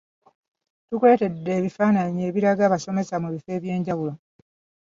[0.87, 4.13] Tukuleetedde ebifaananyi ebiraga abasomesa mu bifo ebyenjawulo.